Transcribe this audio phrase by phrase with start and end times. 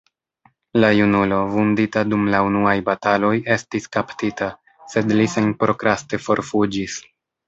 [0.83, 4.47] La junulo, vundita dum la unuaj bataloj, estis kaptita,
[4.95, 6.97] sed li senprokraste forfuĝis.